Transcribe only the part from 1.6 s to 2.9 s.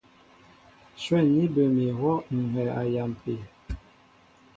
mi ihwɔ́ ŋ̀ hɛɛ a